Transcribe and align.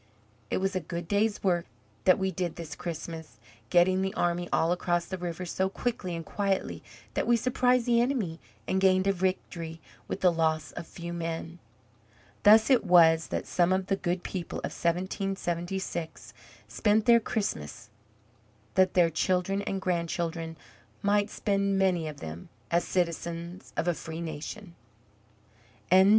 It 0.49 0.57
was 0.57 0.75
a 0.75 0.79
good 0.79 1.07
day's 1.07 1.43
work 1.43 1.67
that 2.05 2.17
we 2.17 2.31
did 2.31 2.55
this 2.55 2.73
Christmas, 2.73 3.37
getting 3.69 4.01
the 4.01 4.15
army 4.15 4.49
all 4.51 4.71
across 4.71 5.05
the 5.05 5.15
river 5.19 5.45
so 5.45 5.69
quickly 5.69 6.15
and 6.15 6.25
quietly 6.25 6.81
that 7.13 7.27
we 7.27 7.37
surprised 7.37 7.85
the 7.85 8.01
enemy, 8.01 8.39
and 8.67 8.81
gained 8.81 9.05
a 9.05 9.13
victory, 9.13 9.79
with 10.07 10.21
the 10.21 10.31
loss 10.31 10.71
of 10.71 10.87
few 10.87 11.13
men." 11.13 11.59
Thus 12.41 12.71
it 12.71 12.83
was 12.83 13.27
that 13.27 13.45
some 13.45 13.71
of 13.71 13.85
the 13.85 13.95
good 13.95 14.23
people 14.23 14.57
of 14.63 14.73
1776 14.73 16.33
spent 16.67 17.05
their 17.05 17.19
Christmas, 17.19 17.91
that 18.73 18.95
their 18.95 19.11
children 19.11 19.61
and 19.61 19.79
grandchildren 19.79 20.57
might 21.03 21.29
spend 21.29 21.77
many 21.77 22.07
of 22.07 22.21
them 22.21 22.49
as 22.71 22.85
citizens 22.85 23.71
of 23.77 23.87
a 23.87 23.93
free 23.93 24.19
nation. 24.19 24.73
XXIX. 25.91 26.09